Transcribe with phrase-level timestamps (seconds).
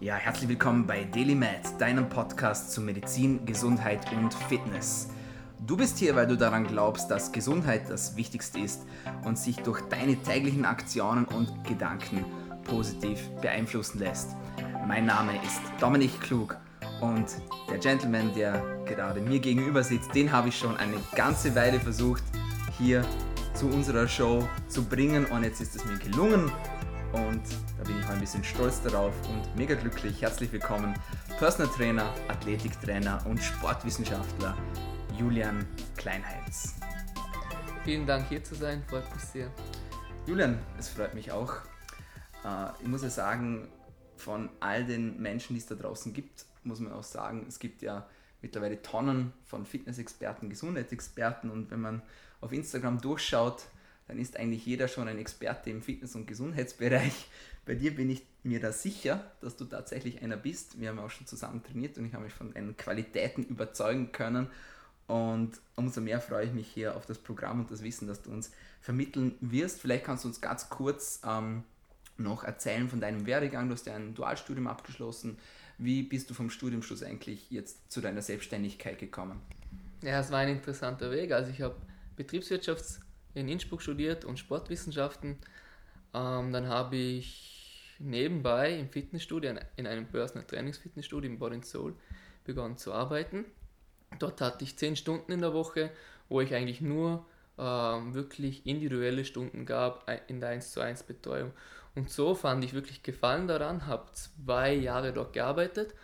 [0.00, 5.08] Ja, herzlich willkommen bei DailyMed, deinem Podcast zu Medizin, Gesundheit und Fitness.
[5.64, 8.82] Du bist hier, weil du daran glaubst, dass Gesundheit das Wichtigste ist
[9.24, 12.24] und sich durch deine täglichen Aktionen und Gedanken
[12.64, 14.30] positiv beeinflussen lässt.
[14.86, 16.56] Mein Name ist Dominik Klug
[17.00, 17.26] und
[17.70, 22.24] der Gentleman, der gerade mir gegenüber sitzt, den habe ich schon eine ganze Weile versucht
[22.78, 23.04] hier
[23.54, 26.50] zu unserer Show zu bringen und jetzt ist es mir gelungen
[27.14, 27.42] und
[27.78, 30.20] da bin ich auch ein bisschen stolz darauf und mega glücklich.
[30.20, 30.94] Herzlich willkommen,
[31.38, 34.56] Personal Trainer, Athletiktrainer und Sportwissenschaftler
[35.16, 35.64] Julian
[35.96, 36.74] Kleinheinz.
[37.84, 39.48] Vielen Dank hier zu sein, freut mich sehr.
[40.26, 41.52] Julian, es freut mich auch.
[42.44, 43.68] Äh, ich muss ja sagen,
[44.16, 47.82] von all den Menschen, die es da draußen gibt, muss man auch sagen, es gibt
[47.82, 48.08] ja
[48.42, 52.02] mittlerweile Tonnen von Fitnessexperten, Gesundheitsexperten und wenn man
[52.40, 53.66] auf Instagram durchschaut,
[54.06, 57.28] dann ist eigentlich jeder schon ein Experte im Fitness- und Gesundheitsbereich.
[57.64, 60.80] Bei dir bin ich mir da sicher, dass du tatsächlich einer bist.
[60.80, 64.48] Wir haben auch schon zusammen trainiert und ich habe mich von deinen Qualitäten überzeugen können.
[65.06, 68.30] Und umso mehr freue ich mich hier auf das Programm und das Wissen, das du
[68.30, 69.80] uns vermitteln wirst.
[69.80, 71.64] Vielleicht kannst du uns ganz kurz ähm,
[72.18, 73.68] noch erzählen von deinem Werdegang.
[73.68, 75.38] Du hast ja ein Dualstudium abgeschlossen.
[75.78, 79.40] Wie bist du vom Studiumschluss eigentlich jetzt zu deiner Selbstständigkeit gekommen?
[80.02, 81.32] Ja, es war ein interessanter Weg.
[81.32, 81.76] Also ich habe
[82.16, 83.00] Betriebswirtschafts
[83.34, 85.38] in Innsbruck studiert und Sportwissenschaften.
[86.14, 91.94] Ähm, dann habe ich nebenbei im Fitnessstudio, in einem Personal Trainings Fitnessstudio in Body Soul,
[92.44, 93.44] begonnen zu arbeiten.
[94.18, 95.90] Dort hatte ich zehn Stunden in der Woche,
[96.28, 97.26] wo ich eigentlich nur
[97.58, 101.52] ähm, wirklich individuelle Stunden gab in der 1 zu 1 Betreuung.
[101.94, 105.94] Und so fand ich wirklich Gefallen daran, habe zwei Jahre dort gearbeitet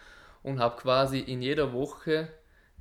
[0.43, 2.29] und habe quasi in jeder Woche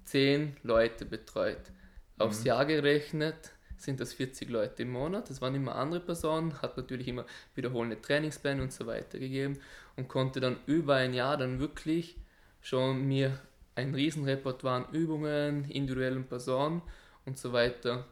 [0.05, 1.71] zehn Leute betreut.
[2.17, 2.47] Aufs mhm.
[2.47, 5.29] Jahr gerechnet sind das 40 Leute im Monat.
[5.29, 9.59] Das waren immer andere Personen, hat natürlich immer wiederholende Trainingspläne und so weiter gegeben
[9.95, 12.17] und konnte dann über ein Jahr dann wirklich
[12.61, 13.39] schon mir
[13.75, 16.81] ein Riesenrepertoire an Übungen, individuellen Personen
[17.25, 18.05] und so weiter,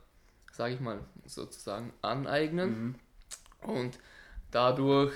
[0.54, 2.96] sage ich mal, sozusagen aneignen.
[3.64, 3.70] Mhm.
[3.70, 4.00] Und
[4.52, 5.14] dadurch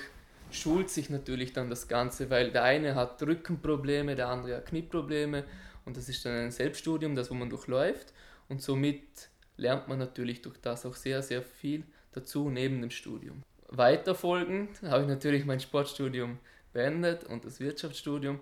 [0.51, 5.45] schult sich natürlich dann das Ganze, weil der eine hat Rückenprobleme, der andere hat Knieprobleme
[5.85, 8.13] und das ist dann ein Selbststudium, das wo man durchläuft
[8.49, 9.30] und somit
[9.61, 13.43] lernt man natürlich durch das auch sehr, sehr viel dazu neben dem Studium.
[13.69, 16.39] Weiterfolgend habe ich natürlich mein Sportstudium
[16.73, 18.41] beendet und das Wirtschaftsstudium.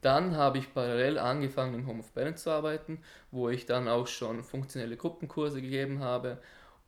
[0.00, 4.06] Dann habe ich parallel angefangen im Home of Balance zu arbeiten, wo ich dann auch
[4.06, 6.38] schon funktionelle Gruppenkurse gegeben habe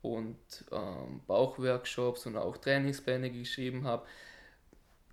[0.01, 0.39] und
[0.71, 4.07] ähm, Bauchworkshops und auch Trainingspläne geschrieben habe.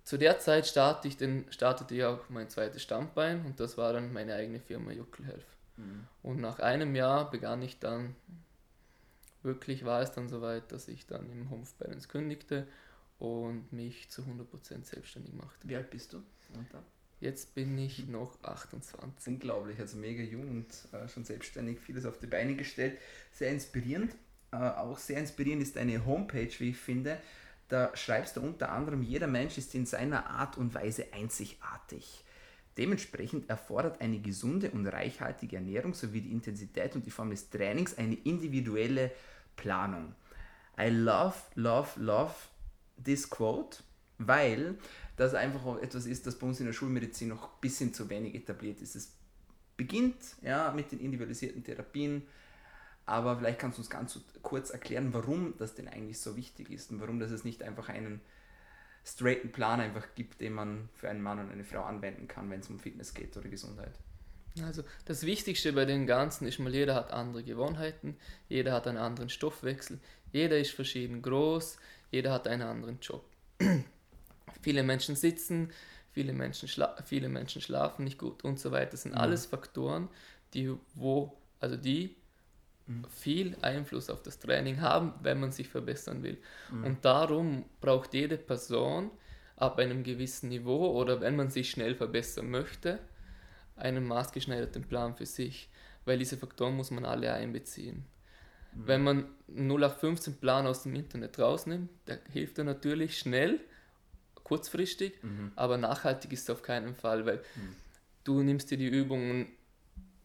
[0.04, 3.92] Zu der Zeit startete ich, den, startete ich auch mein zweites Standbein und das war
[3.92, 5.46] dann meine eigene Firma Juckel Health.
[5.76, 6.06] Mhm.
[6.22, 8.16] Und nach einem Jahr begann ich dann
[9.42, 12.66] wirklich war es dann soweit, dass ich dann im Home of Balance kündigte
[13.18, 15.68] und mich zu 100% selbstständig machte.
[15.68, 16.22] Wie alt bist du?
[17.20, 19.26] Jetzt bin ich noch 28.
[19.26, 22.98] Unglaublich, also mega jung und äh, schon selbstständig, vieles auf die Beine gestellt.
[23.32, 24.16] Sehr inspirierend.
[24.52, 27.18] Äh, auch sehr inspirierend ist deine Homepage, wie ich finde.
[27.68, 32.24] Da schreibst du unter anderem, jeder Mensch ist in seiner Art und Weise einzigartig.
[32.78, 37.98] Dementsprechend erfordert eine gesunde und reichhaltige Ernährung sowie die Intensität und die Form des Trainings
[37.98, 39.10] eine individuelle
[39.56, 40.14] Planung.
[40.78, 42.34] I love, love, love
[43.02, 43.78] this quote,
[44.18, 44.78] weil
[45.16, 48.34] das einfach etwas ist, das bei uns in der Schulmedizin noch ein bisschen zu wenig
[48.34, 48.94] etabliert ist.
[48.94, 49.12] Es
[49.76, 52.22] beginnt ja, mit den individualisierten Therapien,
[53.04, 56.90] aber vielleicht kannst du uns ganz kurz erklären, warum das denn eigentlich so wichtig ist
[56.90, 58.20] und warum das es nicht einfach einen
[59.12, 62.60] straighten Plan einfach gibt, den man für einen Mann und eine Frau anwenden kann, wenn
[62.60, 63.92] es um Fitness geht oder Gesundheit.
[64.64, 68.16] Also das Wichtigste bei dem Ganzen ist mal, jeder hat andere Gewohnheiten,
[68.48, 69.98] jeder hat einen anderen Stoffwechsel,
[70.32, 71.78] jeder ist verschieden groß,
[72.10, 73.24] jeder hat einen anderen Job.
[74.62, 75.70] viele Menschen sitzen,
[76.12, 76.68] viele Menschen,
[77.04, 78.92] viele Menschen schlafen nicht gut und so weiter.
[78.92, 79.18] Das sind mhm.
[79.18, 80.08] alles Faktoren,
[80.54, 82.16] die, wo, also die
[82.90, 83.04] mhm.
[83.10, 86.38] viel Einfluss auf das Training haben, wenn man sich verbessern will.
[86.70, 86.84] Mhm.
[86.84, 89.10] Und darum braucht jede Person
[89.56, 92.98] ab einem gewissen Niveau oder wenn man sich schnell verbessern möchte,
[93.76, 95.68] einen maßgeschneiderten Plan für sich,
[96.04, 98.04] weil diese Faktoren muss man alle einbeziehen.
[98.74, 98.86] Mhm.
[98.86, 103.60] Wenn man 0 auf 15 Plan aus dem Internet rausnimmt, da hilft er natürlich schnell,
[104.44, 105.52] kurzfristig, mhm.
[105.56, 107.76] aber nachhaltig ist es auf keinen Fall, weil mhm.
[108.24, 109.52] du nimmst dir die Übungen,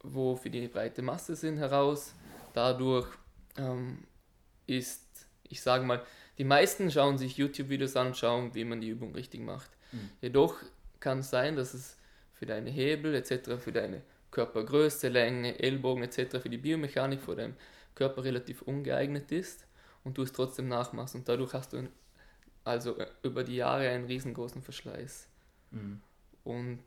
[0.01, 2.13] wo für die breite Masse sind, heraus.
[2.55, 3.07] Dadurch
[3.57, 4.05] ähm,
[4.65, 6.01] ist, ich sage mal,
[6.37, 9.69] die meisten schauen sich YouTube-Videos an und schauen, wie man die Übung richtig macht.
[9.91, 10.09] Mhm.
[10.21, 10.55] Jedoch
[10.99, 11.97] kann es sein, dass es
[12.33, 17.55] für deine Hebel etc., für deine Körpergröße, Länge, Ellbogen etc., für die Biomechanik vor deinem
[17.93, 19.65] Körper relativ ungeeignet ist
[20.03, 21.87] und du es trotzdem nachmachst und dadurch hast du
[22.63, 25.27] also äh, über die Jahre einen riesengroßen Verschleiß.
[25.71, 25.99] Mhm.
[26.45, 26.79] und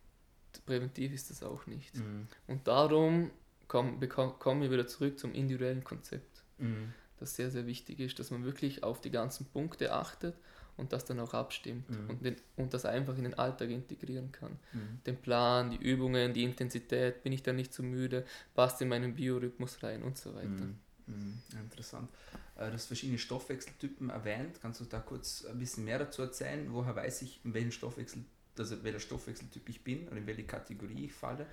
[0.64, 1.96] präventiv ist das auch nicht.
[1.96, 2.26] Mhm.
[2.46, 3.30] Und darum
[3.68, 4.00] kommen
[4.38, 6.92] komm wir wieder zurück zum individuellen Konzept, mhm.
[7.20, 10.34] das sehr, sehr wichtig ist, dass man wirklich auf die ganzen Punkte achtet
[10.78, 12.10] und das dann auch abstimmt mhm.
[12.10, 14.58] und, den, und das einfach in den Alltag integrieren kann.
[14.72, 15.00] Mhm.
[15.04, 18.24] Den Plan, die Übungen, die Intensität, bin ich dann nicht zu müde,
[18.54, 20.48] passt in meinen Biorhythmus rein und so weiter.
[20.48, 20.78] Mhm.
[21.06, 21.42] mhm.
[21.60, 22.08] Interessant.
[22.56, 24.60] Äh, du hast verschiedene Stoffwechseltypen erwähnt.
[24.62, 26.66] Kannst du da kurz ein bisschen mehr dazu erzählen?
[26.70, 28.24] Woher weiß ich, in welchen Stoffwechsel,
[28.56, 31.46] also welcher Stoffwechseltyp ich bin oder in welche Kategorie ich falle?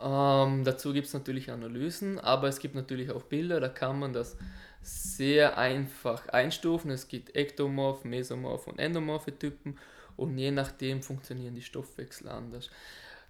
[0.00, 4.12] Ähm, dazu gibt es natürlich Analysen, aber es gibt natürlich auch Bilder, da kann man
[4.12, 4.36] das
[4.82, 6.90] sehr einfach einstufen.
[6.90, 9.78] Es gibt Ektomorph, Mesomorph und Endomorphe Typen
[10.16, 12.70] und je nachdem funktionieren die Stoffwechsel anders.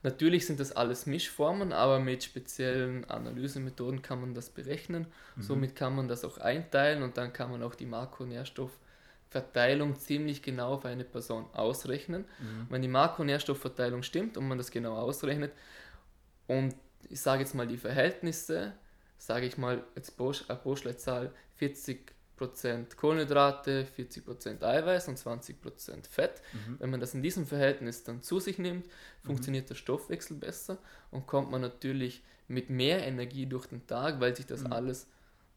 [0.03, 5.07] Natürlich sind das alles Mischformen, aber mit speziellen Analysemethoden kann man das berechnen.
[5.37, 5.43] Mhm.
[5.43, 10.75] Somit kann man das auch einteilen und dann kann man auch die Makronährstoffverteilung ziemlich genau
[10.75, 12.25] auf eine Person ausrechnen.
[12.41, 12.67] Mhm.
[12.69, 15.53] Wenn die Makronährstoffverteilung stimmt und man das genau ausrechnet
[16.47, 16.75] und
[17.09, 18.73] ich sage jetzt mal die Verhältnisse,
[19.19, 26.43] sage ich mal jetzt eine Postleitzahl 40% Kohlenhydrate, 40% Eiweiß und 20% Fett.
[26.53, 26.77] Mhm.
[26.81, 29.27] Wenn man das in diesem Verhältnis dann zu sich nimmt, mhm.
[29.27, 29.69] funktioniert mhm.
[29.69, 30.79] der Stoffwechsel besser
[31.11, 34.73] und kommt man natürlich mit mehr Energie durch den Tag, weil sich das mhm.
[34.73, 35.07] alles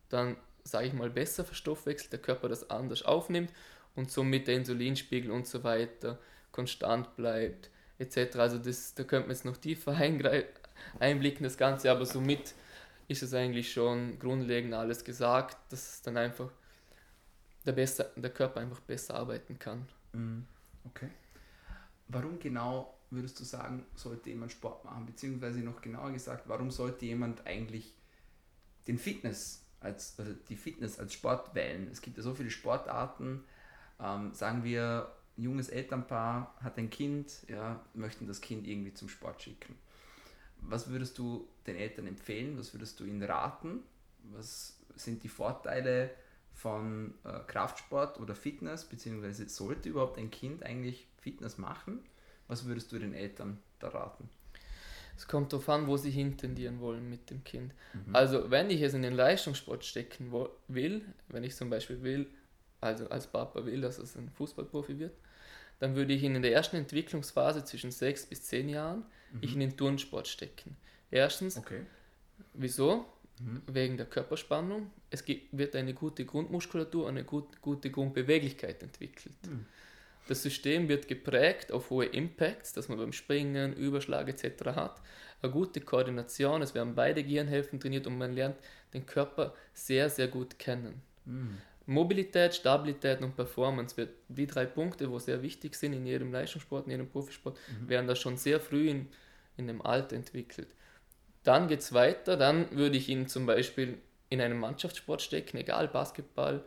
[0.10, 3.52] dann, sage ich mal, besser verstoffwechselt, der Körper das anders aufnimmt
[3.96, 6.20] und somit der Insulinspiegel und so weiter
[6.52, 8.38] konstant bleibt, etc.
[8.38, 9.98] Also das, da könnte man jetzt noch tiefer
[11.00, 12.54] einblicken, das Ganze, aber somit
[13.08, 16.50] ist es eigentlich schon grundlegend alles gesagt, dass dann einfach
[17.66, 19.88] der, besser, der Körper einfach besser arbeiten kann.
[20.14, 20.46] Mhm.
[20.86, 21.10] Okay.
[22.08, 25.06] Warum genau würdest du sagen, sollte jemand Sport machen?
[25.06, 27.94] Beziehungsweise noch genauer gesagt, warum sollte jemand eigentlich
[28.88, 31.90] den Fitness als, also die Fitness als Sport wählen?
[31.92, 33.44] Es gibt ja so viele Sportarten,
[34.00, 39.10] ähm, sagen wir, ein junges Elternpaar hat ein Kind, ja, möchten das Kind irgendwie zum
[39.10, 39.76] Sport schicken.
[40.70, 42.58] Was würdest du den Eltern empfehlen?
[42.58, 43.84] Was würdest du ihnen raten?
[44.32, 46.10] Was sind die Vorteile
[46.54, 48.86] von äh, Kraftsport oder Fitness?
[48.86, 52.00] Beziehungsweise sollte überhaupt ein Kind eigentlich Fitness machen?
[52.48, 54.30] Was würdest du den Eltern da raten?
[55.18, 57.74] Es kommt darauf an, wo sie hintendieren wollen mit dem Kind.
[57.94, 58.16] Mhm.
[58.16, 60.32] Also wenn ich es in den Leistungssport stecken
[60.68, 62.28] will, wenn ich zum Beispiel will,
[62.82, 65.14] also als Papa will, dass es ein Fußballprofi wird,
[65.80, 69.06] dann würde ich ihn in der ersten Entwicklungsphase zwischen sechs bis zehn Jahren
[69.36, 69.44] mhm.
[69.44, 70.76] ich in den Turnsport stecken.
[71.12, 71.82] Erstens, okay.
[72.54, 73.06] wieso?
[73.40, 73.62] Mhm.
[73.68, 74.92] Wegen der Körperspannung.
[75.10, 79.36] Es wird eine gute Grundmuskulatur, eine gut, gute Grundbeweglichkeit entwickelt.
[79.48, 79.66] Mhm.
[80.28, 84.66] Das System wird geprägt auf hohe Impacts, dass man beim Springen, Überschlag etc.
[84.68, 85.02] hat.
[85.42, 88.56] Eine gute Koordination, es werden beide Gehirnhälften trainiert und man lernt
[88.94, 91.02] den Körper sehr, sehr gut kennen.
[91.26, 91.58] Mhm.
[91.88, 96.86] Mobilität, Stabilität und Performance wird die drei Punkte, wo sehr wichtig sind in jedem Leistungssport,
[96.86, 97.90] in jedem Profisport, mhm.
[97.90, 99.08] werden da schon sehr früh in,
[99.58, 100.68] in dem Alter entwickelt.
[101.44, 104.00] Dann geht es weiter, dann würde ich ihn zum Beispiel
[104.30, 106.64] in einen Mannschaftssport stecken, egal Basketball,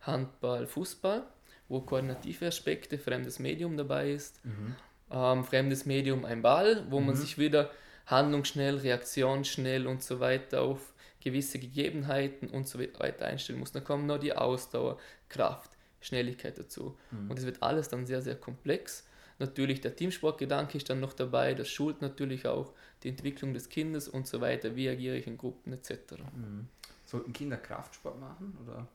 [0.00, 1.22] Handball, Fußball,
[1.68, 4.44] wo koordinative Aspekte, fremdes Medium dabei ist.
[4.44, 4.76] Mhm.
[5.10, 7.06] Ähm, fremdes Medium ein Ball, wo mhm.
[7.06, 7.70] man sich wieder
[8.06, 13.72] handlungsschnell, reaktionsschnell und so weiter auf gewisse Gegebenheiten und so weiter einstellen muss.
[13.72, 14.98] Dann kommen noch die Ausdauer,
[15.28, 16.96] Kraft, Schnelligkeit dazu.
[17.10, 17.30] Mhm.
[17.30, 19.04] Und es wird alles dann sehr, sehr komplex.
[19.38, 22.72] Natürlich der Teamsportgedanke ist dann noch dabei, das schult natürlich auch
[23.02, 25.90] die Entwicklung des Kindes und so weiter, wie agiere ich in Gruppen etc.
[26.34, 26.68] Mhm.
[27.04, 28.86] Sollten Kinder Kraftsport machen oder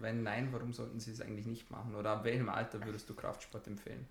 [0.00, 1.94] wenn nein, warum sollten sie es eigentlich nicht machen?
[1.94, 4.06] Oder ab welchem Alter würdest du Kraftsport empfehlen?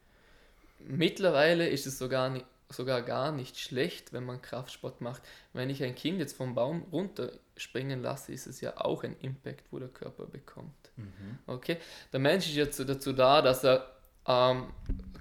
[0.79, 5.21] Mittlerweile ist es sogar nicht, sogar gar nicht schlecht, wenn man Kraftsport macht.
[5.53, 9.63] Wenn ich ein Kind jetzt vom Baum runterspringen lasse, ist es ja auch ein Impact,
[9.71, 10.73] wo der Körper bekommt.
[10.97, 11.39] Mhm.
[11.47, 11.77] Okay?
[12.11, 13.94] Der Mensch ist jetzt dazu da, dass er
[14.27, 14.67] ähm,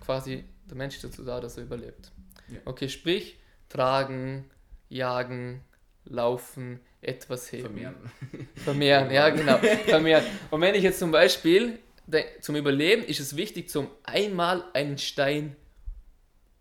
[0.00, 2.12] quasi, der Mensch ist dazu da, dass er überlebt.
[2.48, 2.58] Ja.
[2.64, 4.50] Okay, sprich, tragen,
[4.88, 5.62] jagen,
[6.04, 7.64] laufen, etwas heben.
[7.64, 8.10] Vermehren.
[8.56, 9.58] Vermehren, ja genau.
[9.86, 10.24] Vermehren.
[10.50, 11.78] Und wenn ich jetzt zum Beispiel,
[12.40, 15.56] zum Überleben ist es wichtig, zum einmal einen Stein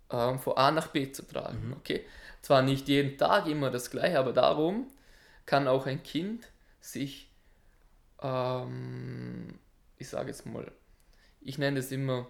[0.10, 1.68] ähm, von A nach B zu tragen.
[1.68, 1.74] Mhm.
[1.74, 2.06] Okay?
[2.42, 4.88] Zwar nicht jeden Tag immer das gleiche, aber darum
[5.46, 6.48] kann auch ein Kind
[6.82, 7.30] sich,
[8.22, 9.60] ähm,
[9.98, 10.72] ich sage jetzt mal,
[11.44, 12.28] ich nenne es immer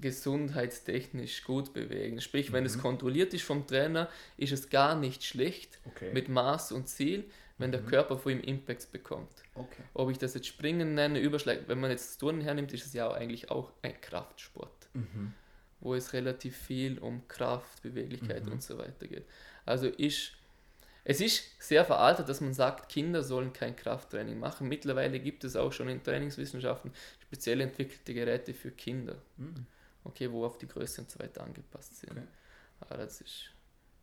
[0.00, 2.20] gesundheitstechnisch gut bewegen.
[2.20, 2.82] Sprich, wenn es mhm.
[2.82, 6.12] kontrolliert ist vom Trainer, ist es gar nicht schlecht okay.
[6.12, 7.24] mit Maß und Ziel,
[7.58, 7.72] wenn mhm.
[7.72, 9.32] der Körper vor ihm Impacts bekommt.
[9.54, 9.82] Okay.
[9.94, 13.10] Ob ich das jetzt Springen nenne, Überschlag, wenn man jetzt Turnen hernimmt, ist es ja
[13.10, 14.88] eigentlich auch ein Kraftsport.
[14.94, 15.34] Mhm
[15.80, 18.52] wo es relativ viel um Kraft, Beweglichkeit mhm.
[18.52, 19.24] und so weiter geht.
[19.64, 20.32] Also ist,
[21.10, 24.68] es ist sehr veraltet, dass man sagt, Kinder sollen kein Krafttraining machen.
[24.68, 29.66] Mittlerweile gibt es auch schon in Trainingswissenschaften speziell entwickelte Geräte für Kinder, mhm.
[30.04, 32.12] okay, wo auf die Größe und so weiter angepasst sind.
[32.12, 32.22] Okay.
[32.78, 33.50] Aber das ist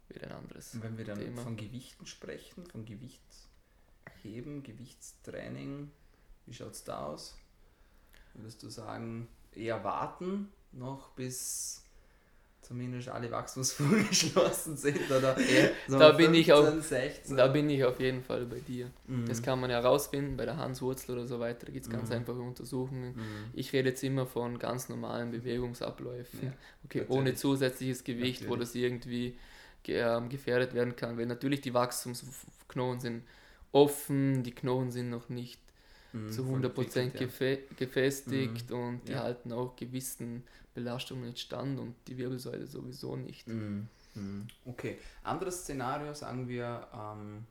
[0.10, 1.42] wieder ein anderes Und wenn wir dann Thema.
[1.42, 5.90] von Gewichten sprechen, von Gewichtsheben, Gewichtstraining,
[6.46, 7.38] wie schaut es da aus?
[8.34, 11.86] Würdest du sagen, eher warten noch bis
[12.68, 15.00] zumindest alle Wachstumsfugen geschlossen sind?
[15.10, 15.70] Oder Ja,
[16.00, 17.38] da bin ich auch- 16?
[17.38, 18.92] Da bin ich auf jeden Fall bei dir.
[19.08, 19.26] Mhm.
[19.28, 21.66] Das kann man ja rausfinden bei der Hanswurzel oder so weiter.
[21.66, 22.16] Da gibt es ganz Mhm.
[22.18, 23.16] einfache Untersuchungen.
[23.16, 23.24] Mhm.
[23.54, 26.40] Ich rede jetzt immer von ganz normalen Bewegungsabläufen.
[26.44, 26.54] Ja,
[26.86, 27.10] okay, natürlich.
[27.10, 28.68] ohne zusätzliches Gewicht, wo Natürlich.
[28.70, 29.38] das irgendwie
[29.84, 31.18] ge ähm, gefährdet werden kann.
[31.18, 33.24] Weil natürlich die Wachstumsknochen sind
[33.72, 35.60] offen, die Knochen sind noch nicht
[36.14, 39.24] Mhm, zu voll 100% entwickelt, gefä gefestigt und die Ja.
[39.24, 43.48] halten auch gewissen Belastungen nicht stand und die Wirbelsäule sowieso nicht.
[43.48, 43.88] Mhm.
[44.16, 44.48] Mhm.
[44.66, 47.46] Okay, anderes Szenario, sagen wir, ähm,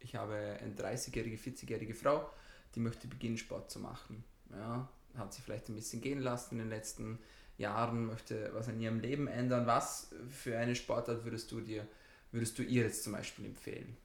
[0.00, 2.30] ich habe eine 30-jährige, 40-jährige Frau,
[2.74, 4.24] die möchte beginnen, Sport zu machen.
[4.50, 7.18] Ja, hat sich vielleicht ein bisschen gehen lassen in den letzten
[7.58, 9.66] Jahren, möchte was an ihrem Leben ändern.
[9.66, 11.86] Was für eine Sportart würdest du dir,
[12.32, 13.96] würdest du ihr jetzt zum Beispiel empfehlen?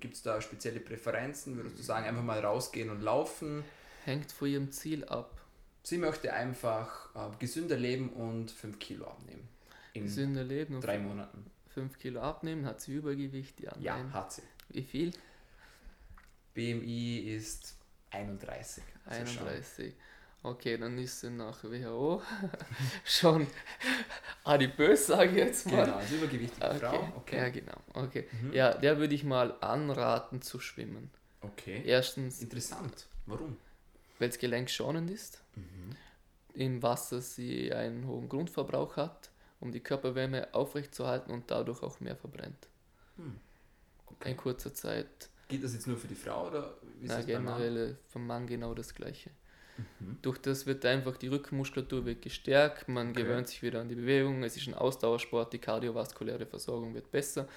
[0.00, 1.56] Gibt es da spezielle Präferenzen?
[1.56, 3.64] Würdest du sagen, einfach mal rausgehen und laufen?
[4.04, 5.40] Hängt von ihrem Ziel ab.
[5.82, 9.48] Sie möchte einfach äh, gesünder leben und 5 Kilo abnehmen.
[9.94, 11.46] In Gesünder leben und drei Monaten.
[11.74, 13.60] 5 Kilo abnehmen, hat sie Übergewicht?
[13.60, 14.12] Ja, Ja, nein.
[14.12, 14.42] hat sie.
[14.70, 15.12] Wie viel?
[16.54, 17.76] BMI ist
[18.10, 18.82] 31.
[19.06, 19.48] Also schon.
[19.48, 19.94] 31.
[20.42, 22.22] Okay, dann ist sie nach WHO
[23.04, 23.46] schon
[24.44, 25.84] adipös, sage ich jetzt mal.
[25.84, 26.78] Genau, als übergewichtige Okay.
[26.78, 26.92] Frau.
[27.02, 27.50] Ja, Okay.
[27.50, 27.76] genau.
[27.94, 28.28] Okay.
[28.42, 28.52] Mhm.
[28.52, 31.10] Ja, der würde ich mal anraten zu schwimmen.
[31.42, 31.82] okay.
[31.84, 33.06] Erstens, Interessant.
[33.26, 33.56] Warum?
[34.20, 35.42] weil es gelenkschonend ist.
[35.54, 35.90] Mhm.
[36.54, 39.30] Im Wasser sie einen hohen Grundverbrauch hat,
[39.60, 42.66] um die Körperwärme aufrechtzuerhalten und dadurch auch mehr verbrennt.
[44.06, 44.30] Okay.
[44.30, 45.28] In kurzer Zeit.
[45.48, 47.58] Geht das jetzt nur für die Frau oder wie ist das beim Mann?
[47.58, 49.30] generell vom Mann genau das gleiche.
[49.78, 50.18] Mhm.
[50.22, 53.22] Durch das wird einfach die Rückenmuskulatur wird gestärkt, man Okay.
[53.22, 57.48] gewöhnt sich wieder an die Bewegung, es ist ein Ausdauersport, die kardiovaskuläre Versorgung wird besser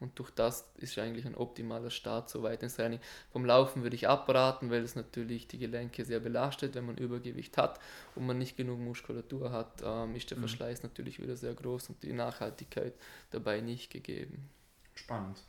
[0.00, 3.00] und durch das ist eigentlich ein optimaler Start so weit ins Training.
[3.32, 7.56] Vom Laufen würde ich abraten, weil es natürlich die Gelenke sehr belastet, wenn man Übergewicht
[7.58, 7.80] hat
[8.14, 10.38] und man nicht genug Muskulatur hat, ähm, ist der Mhm.
[10.38, 12.94] Verschleiß natürlich wieder sehr groß und die Nachhaltigkeit
[13.30, 14.48] dabei nicht gegeben.
[14.94, 15.42] Spannend.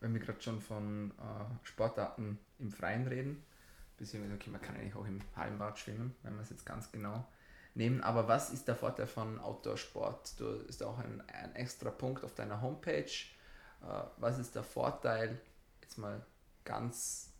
[0.00, 3.42] Wenn wir gerade schon von äh, Sportarten im Freien reden,
[3.96, 7.26] beziehungsweise okay, man kann eigentlich auch im Hallenbad schwimmen, wenn wir es jetzt ganz genau
[7.74, 8.00] nehmen.
[8.02, 10.40] Aber was ist der Vorteil von Outdoor-Sport?
[10.40, 13.10] Du ist auch ein, ein extra Punkt auf deiner Homepage.
[13.82, 15.40] Äh, was ist der Vorteil?
[15.82, 16.24] Jetzt mal
[16.64, 17.32] ganz,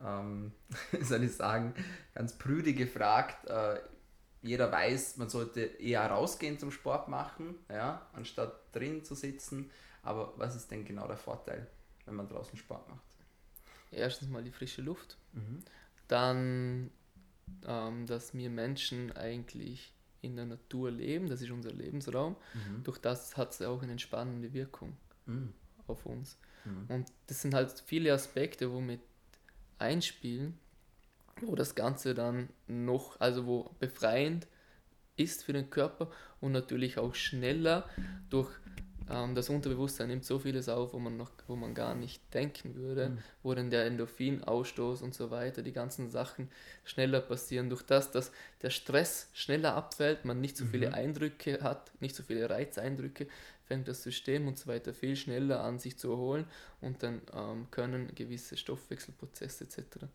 [0.00, 0.52] ähm,
[0.92, 1.74] wie soll ich sagen,
[2.14, 3.46] ganz prüde gefragt.
[3.46, 3.80] Äh,
[4.42, 9.70] jeder weiß, man sollte eher rausgehen zum Sport machen, ja, anstatt drin zu sitzen.
[10.02, 11.66] Aber was ist denn genau der Vorteil,
[12.04, 13.02] wenn man draußen Sport macht?
[13.90, 15.16] Erstens mal die frische Luft,
[16.08, 16.90] dann,
[17.66, 22.36] ähm, dass wir Menschen eigentlich in der Natur leben, das ist unser Lebensraum.
[22.84, 24.96] Durch das hat es auch eine entspannende Wirkung
[25.26, 25.52] Mhm.
[25.86, 26.38] auf uns.
[26.64, 26.86] Mhm.
[26.88, 29.00] Und das sind halt viele Aspekte, wo mit
[29.78, 30.58] einspielen,
[31.42, 34.46] wo das Ganze dann noch, also wo befreiend
[35.16, 36.10] ist für den Körper
[36.40, 37.88] und natürlich auch schneller
[38.30, 38.50] durch
[39.08, 42.74] ähm, das Unterbewusstsein nimmt so vieles auf, wo man noch, wo man gar nicht denken
[42.74, 43.18] würde, Mhm.
[43.42, 46.50] wo dann der Endorphinausstoß und so weiter, die ganzen Sachen
[46.84, 48.32] schneller passieren, durch das, dass
[48.62, 50.94] der Stress schneller abfällt, man nicht so viele Mhm.
[50.94, 53.26] Eindrücke hat, nicht so viele Reizeindrücke,
[53.64, 56.46] fängt das System und so weiter viel schneller an sich zu erholen
[56.80, 60.08] und dann ähm, können gewisse Stoffwechselprozesse etc.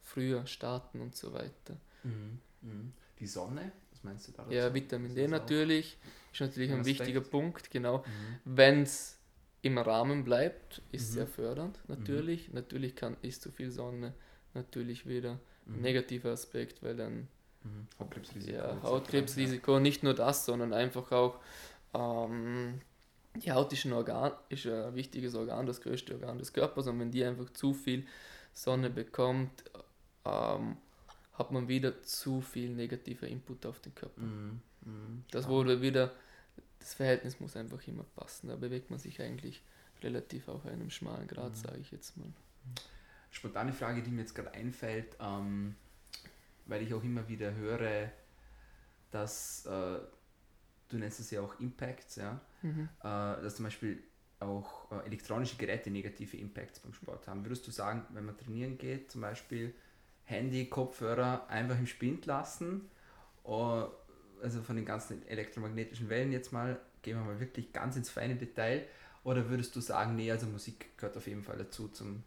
[0.00, 1.76] früher starten und so weiter.
[2.02, 2.40] Mhm.
[2.60, 2.92] Mhm.
[3.18, 3.72] Die Sonne,
[4.02, 4.50] was meinst du da?
[4.50, 4.74] Ja?
[4.74, 5.96] Vitamin D natürlich,
[6.32, 7.30] ist natürlich ein ein wichtiger Aspekt?
[7.30, 7.98] Punkt, genau.
[7.98, 8.56] Mhm.
[8.56, 9.18] Wenn es
[9.62, 11.14] im Rahmen bleibt, ist Mhm.
[11.14, 12.52] sehr fördernd, natürlich.
[12.52, 14.12] Natürlich kann, ist zu viel Sonne
[14.54, 15.80] natürlich wieder ein Mhm.
[15.82, 17.28] negativer Aspekt, weil dann
[17.64, 17.86] Mhm.
[18.00, 18.52] Hautkrebsrisiko.
[18.52, 18.82] ja.
[18.82, 21.38] Hautkrebsrisiko, nicht nur das, sondern einfach auch
[21.94, 22.80] ähm,
[23.36, 26.98] die Haut ist ein Organ, ist ein wichtiges Organ, das größte Organ des Körpers und
[26.98, 28.04] wenn die einfach zu viel
[28.52, 29.64] Sonne bekommt,
[30.24, 30.76] ähm,
[31.42, 34.20] hat man wieder zu viel negativer Input auf den Körper.
[34.20, 34.60] Mhm.
[34.84, 35.24] Mhm.
[35.32, 36.12] Das wurde wieder,
[36.78, 38.48] das Verhältnis muss einfach immer passen.
[38.48, 39.60] Da bewegt man sich eigentlich
[40.02, 41.56] relativ auf einem schmalen Grad, Mhm.
[41.56, 42.28] sage ich jetzt mal.
[43.30, 45.74] Spontane Frage, die mir jetzt gerade einfällt, ähm,
[46.66, 48.10] weil ich auch immer wieder höre,
[49.10, 49.98] dass äh,
[50.88, 52.88] du nennst es ja auch Impacts, ja, Mhm.
[53.00, 54.02] äh, dass zum Beispiel
[54.38, 57.44] auch äh, elektronische Geräte negative Impacts beim Sport haben.
[57.44, 59.74] Würdest du sagen, wenn man trainieren geht, zum Beispiel
[60.32, 62.88] Handy, Kopfhörer einfach im Spind lassen,
[63.44, 68.10] äh, also von den ganzen elektromagnetischen Wellen jetzt mal, gehen wir mal wirklich ganz ins
[68.10, 68.84] feine Detail,
[69.24, 72.24] oder würdest du sagen, nee, also Musik gehört auf jeden Fall dazu zum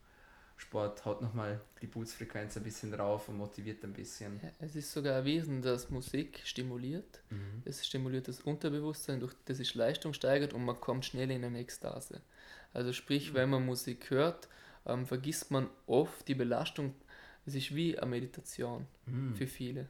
[0.57, 4.39] Sport haut nochmal die Pulsfrequenz ein bisschen rauf und motiviert ein bisschen.
[4.59, 7.21] Es ist sogar erwiesen, dass Musik stimuliert.
[7.29, 7.61] Mhm.
[7.65, 11.59] Es stimuliert das Unterbewusstsein, durch das sich Leistung steigert und man kommt schnell in eine
[11.59, 12.21] Ekstase.
[12.73, 14.47] Also sprich, wenn man Musik hört,
[14.85, 16.93] ähm, vergisst man oft die Belastung.
[17.45, 19.35] Es ist wie eine Meditation Mhm.
[19.35, 19.87] für viele.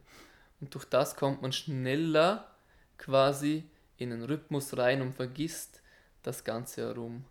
[0.60, 2.50] Und durch das kommt man schneller
[2.98, 3.64] quasi
[3.98, 5.82] in einen Rhythmus rein und vergisst
[6.22, 7.24] das Ganze herum.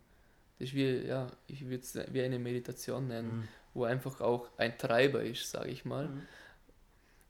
[0.58, 3.48] Das ist wie, ja, ich würde es wie eine Meditation nennen, Mhm.
[3.74, 6.08] wo einfach auch ein Treiber ist, sage ich mal.
[6.08, 6.22] Mhm.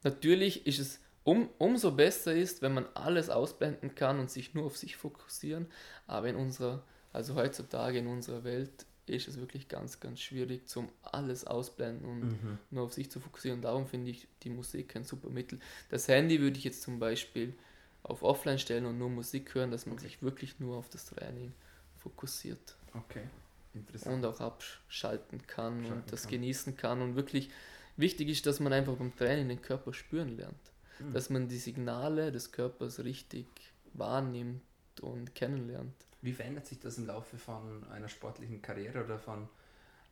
[0.04, 4.64] Natürlich ist es um, umso besser ist, wenn man alles ausblenden kann und sich nur
[4.66, 5.66] auf sich fokussieren.
[6.06, 10.88] Aber in unserer, also heutzutage in unserer Welt ist es wirklich ganz, ganz schwierig, zum
[11.02, 12.58] alles ausblenden und Mhm.
[12.70, 13.62] nur auf sich zu fokussieren.
[13.62, 15.58] Darum finde ich die Musik ein super Mittel.
[15.90, 17.54] Das Handy würde ich jetzt zum Beispiel
[18.02, 21.52] auf Offline stellen und nur Musik hören, dass man sich wirklich nur auf das Training
[21.98, 23.28] fokussiert Okay,
[23.75, 24.16] interessant.
[24.16, 26.30] und auch abschalten kann Schalten und das kann.
[26.32, 27.02] genießen kann.
[27.02, 27.50] Und wirklich
[27.96, 30.54] wichtig ist, dass man einfach beim Training den Körper spüren lernt.
[31.00, 31.12] Mhm.
[31.12, 33.46] Dass man die Signale des Körpers richtig
[33.92, 34.62] wahrnimmt
[35.00, 35.94] und kennenlernt.
[36.26, 39.49] Wie verändert sich das im Laufe von einer sportlichen Karriere oder von,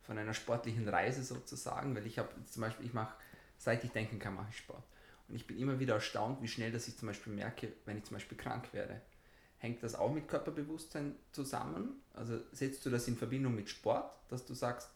[0.01, 1.93] von einer sportlichen Reise sozusagen?
[1.93, 3.13] Weil ich habe zum Beispiel, ich mache,
[3.57, 4.83] seit ich denken kann, mache ich Sport.
[5.27, 8.05] Und ich bin immer wieder erstaunt, wie schnell dass ich zum Beispiel merke, wenn ich
[8.05, 9.01] zum Beispiel krank werde.
[9.57, 12.01] Hängt das auch mit Körperbewusstsein zusammen?
[12.13, 14.89] Also setzt du das in Verbindung mit Sport, dass du sagst,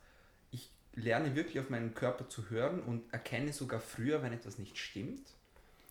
[0.51, 4.77] ich lerne wirklich auf meinen Körper zu hören und erkenne sogar früher, wenn etwas nicht
[4.77, 5.33] stimmt?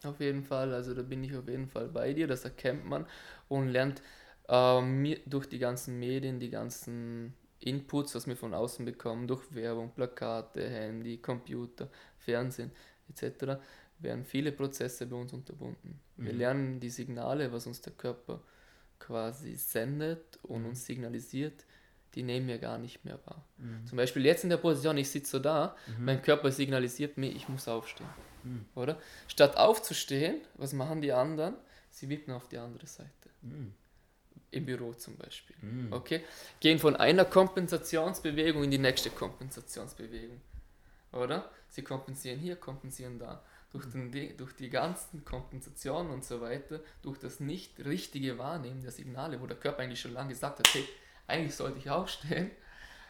[0.04, 3.04] Auf jeden Fall, also da bin ich auf jeden Fall bei dir, das erkennt man
[3.48, 4.00] und lernt
[4.48, 9.92] ähm, durch die ganzen Medien, die ganzen Inputs, was wir von außen bekommen, durch Werbung,
[9.94, 11.88] Plakate, Handy, Computer,
[12.18, 12.70] Fernsehen
[13.08, 13.60] etc.,
[14.00, 16.00] werden viele Prozesse bei uns unterbunden.
[16.16, 16.38] Wir Mhm.
[16.38, 18.40] lernen die Signale, was uns der Körper
[19.00, 20.68] quasi sendet und Mhm.
[20.68, 21.64] uns signalisiert,
[22.14, 23.44] die nehmen wir gar nicht mehr wahr.
[23.86, 27.48] Zum Beispiel jetzt in der Position, ich sitze so da, mein Körper signalisiert mir, ich
[27.48, 28.08] muss aufstehen.
[28.44, 28.66] Mhm.
[28.76, 28.98] Oder?
[29.26, 31.54] Statt aufzustehen, was machen die anderen?
[31.90, 33.10] Sie wippen auf die andere Seite.
[34.50, 35.56] Im Büro zum Beispiel.
[35.60, 35.92] Mhm.
[35.92, 36.24] Okay?
[36.60, 40.40] Gehen von einer Kompensationsbewegung in die nächste Kompensationsbewegung.
[41.12, 41.50] Oder?
[41.68, 43.42] Sie kompensieren hier, kompensieren da.
[43.72, 48.80] Durch, den, die- durch die ganzen Kompensationen und so weiter, durch das nicht richtige Wahrnehmen
[48.80, 50.84] der Signale, wo der Körper eigentlich schon lange gesagt hat, hey,
[51.26, 52.50] eigentlich sollte ich aufstehen,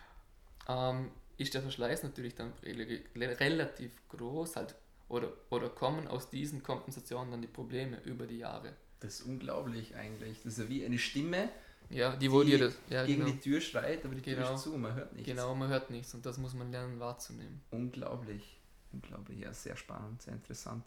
[0.68, 4.74] ähm, ist der Verschleiß natürlich dann rel- rel- relativ groß halt,
[5.08, 8.74] oder, oder kommen aus diesen Kompensationen dann die Probleme über die Jahre.
[9.00, 10.38] Das ist unglaublich eigentlich.
[10.42, 11.48] Das ist ja wie eine Stimme,
[11.90, 12.74] Ja, die wo Die dir das.
[12.90, 13.32] Ja, gegen genau.
[13.32, 14.54] die Tür schreit, aber die Tür Genau.
[14.54, 15.26] ist zu, man hört nichts.
[15.28, 17.60] Genau, man hört nichts und das muss man lernen wahrzunehmen.
[17.70, 18.58] Unglaublich.
[18.92, 20.84] Unglaublich, ja, sehr spannend, sehr interessant.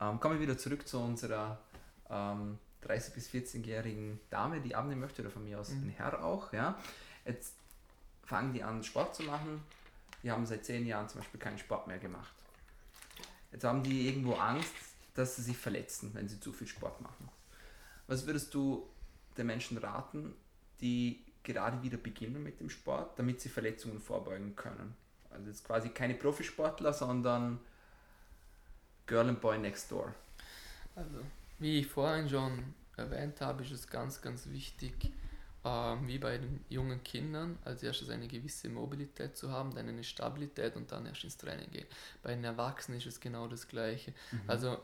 [0.00, 1.58] Ähm, kommen wir wieder zurück zu unserer
[2.10, 5.88] ähm, 30- bis 14-jährigen Dame, die abnehmen möchte, oder von mir aus Mhm.
[5.88, 6.52] ein Herr auch.
[6.52, 6.78] Ja.
[7.24, 7.54] Jetzt
[8.24, 9.62] fangen die an, Sport zu machen.
[10.22, 12.34] Die haben seit zehn Jahren zum Beispiel keinen Sport mehr gemacht.
[13.52, 14.72] Jetzt haben die irgendwo Angst,
[15.14, 17.28] dass sie sich verletzen, wenn sie zu viel Sport machen.
[18.06, 18.88] Was würdest du
[19.36, 20.34] den Menschen raten,
[20.80, 24.94] die gerade wieder beginnen mit dem Sport, damit sie Verletzungen vorbeugen können?
[25.30, 27.60] Also jetzt quasi keine Profisportler, sondern
[29.06, 30.14] Girl and Boy Next Door.
[30.94, 31.20] Also,
[31.58, 35.12] wie ich vorhin schon erwähnt habe, ist es ganz, ganz wichtig,
[35.64, 40.04] ähm, wie bei den jungen Kindern, als erstes eine gewisse Mobilität zu haben, dann eine
[40.04, 41.86] Stabilität und dann erst ins Training gehen.
[42.22, 44.14] Bei den Erwachsenen ist es genau das Gleiche.
[44.46, 44.78] Also,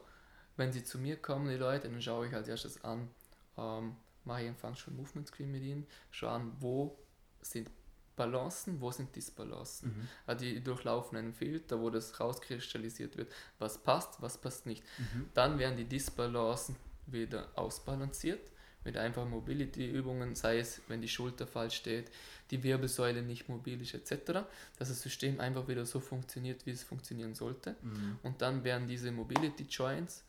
[0.57, 3.09] wenn sie zu mir kommen, die Leute, dann schaue ich als erstes an,
[3.57, 6.99] ähm, mache ich einen schon Movement Screen mit ihnen, schaue an, wo
[7.40, 7.71] sind
[8.16, 9.90] Balancen, wo sind Disbalancen.
[9.90, 10.09] Mhm.
[10.27, 14.83] Also die durchlaufen einen Filter, wo das rauskristallisiert wird, was passt, was passt nicht.
[14.99, 15.29] Mhm.
[15.35, 18.51] Dann werden die Disbalancen wieder ausbalanciert
[18.85, 22.11] mit einfachen Mobility-Übungen, sei es, wenn die Schulter falsch steht,
[22.51, 24.47] die Wirbelsäule nicht mobil ist, etc.,
[24.79, 27.75] dass das System einfach wieder so funktioniert, wie es funktionieren sollte.
[27.83, 28.19] Mhm.
[28.23, 30.25] Und dann werden diese Mobility Joints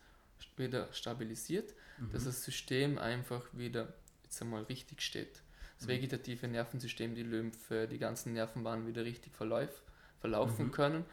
[0.56, 1.74] wieder stabilisiert,
[2.12, 3.92] dass das System einfach wieder
[4.24, 5.42] jetzt einmal richtig steht.
[5.78, 5.88] Das Mhm.
[5.88, 9.82] vegetative Nervensystem, die Lymphe, die ganzen Nervenbahnen wieder richtig verlauf,
[10.20, 10.72] verlaufen Mhm.
[10.72, 11.04] können.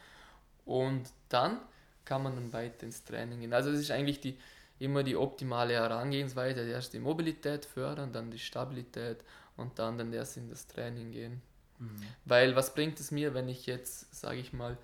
[0.65, 1.59] Und dann
[2.05, 3.53] kann man dann weiter ins Training gehen.
[3.53, 4.37] Also es ist eigentlich die,
[4.79, 6.61] immer die optimale Herangehensweise.
[6.67, 9.23] Erst die Mobilität fördern, dann die Stabilität
[9.57, 11.41] und dann, dann erst in das Training gehen.
[11.79, 12.15] Mhm.
[12.25, 14.77] Weil was bringt es mir, wenn ich jetzt, sage ich mal,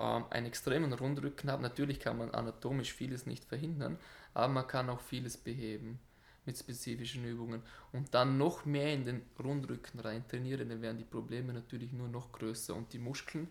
[0.00, 1.62] ähm, einen extremen Rundrücken habe?
[1.62, 3.98] Natürlich kann man anatomisch vieles nicht verhindern,
[4.34, 6.00] aber man kann auch vieles beheben
[6.46, 11.04] mit spezifischen Übungen und dann noch mehr in den Rundrücken rein trainieren, dann werden die
[11.04, 13.48] Probleme natürlich nur noch größer und die Muskeln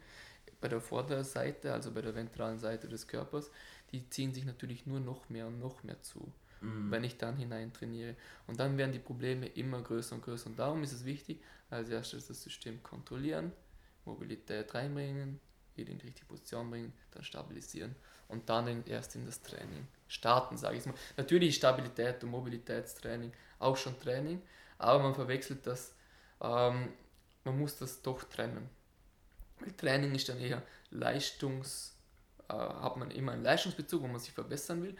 [0.59, 3.51] bei der Vorderseite, also bei der ventralen Seite des Körpers,
[3.91, 6.91] die ziehen sich natürlich nur noch mehr und noch mehr zu Mhm.
[6.91, 8.15] wenn ich dann hinein trainiere.
[8.47, 10.47] Und dann werden die Probleme immer größer und größer.
[10.47, 13.51] Und darum ist es wichtig, als erstes das System kontrollieren,
[14.05, 15.39] Mobilität reinbringen,
[15.79, 17.95] wieder in die richtige Position bringen, dann stabilisieren
[18.27, 20.95] und dann erst in das Training starten, sage ich mal.
[21.17, 24.41] Natürlich Stabilität und Mobilitätstraining auch schon Training,
[24.77, 25.93] aber man verwechselt das,
[26.41, 26.93] ähm,
[27.43, 28.69] man muss das doch trennen.
[29.59, 30.61] Weil Training ist dann eher
[30.91, 31.95] Leistungs,
[32.47, 34.95] äh, hat man immer einen Leistungsbezug, wo man sich verbessern will.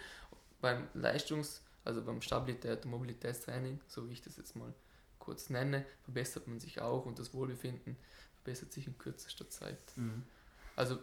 [0.60, 4.74] Beim Leistungs, also beim Stabilität und Mobilitätstraining, so wie ich das jetzt mal
[5.20, 7.96] kurz nenne, verbessert man sich auch und das Wohlbefinden
[8.36, 9.80] verbessert sich in kürzester Zeit.
[9.96, 10.24] Mhm.
[10.76, 11.00] Also